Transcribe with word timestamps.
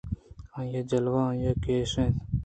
آئی 0.57 0.71
ءِ 0.79 0.87
جلوہ 0.89 1.23
آئیءَ 1.31 1.59
کشان 1.63 2.01
اِنت 2.05 2.15